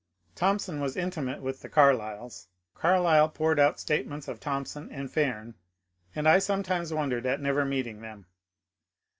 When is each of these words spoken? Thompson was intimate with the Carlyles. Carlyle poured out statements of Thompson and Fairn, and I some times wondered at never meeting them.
Thompson 0.33 0.79
was 0.81 0.97
intimate 0.97 1.43
with 1.43 1.61
the 1.61 1.69
Carlyles. 1.69 2.47
Carlyle 2.73 3.29
poured 3.29 3.59
out 3.59 3.79
statements 3.79 4.27
of 4.27 4.39
Thompson 4.39 4.91
and 4.91 5.11
Fairn, 5.11 5.53
and 6.15 6.27
I 6.27 6.39
some 6.39 6.63
times 6.63 6.91
wondered 6.91 7.27
at 7.27 7.39
never 7.39 7.65
meeting 7.65 8.01
them. 8.01 8.25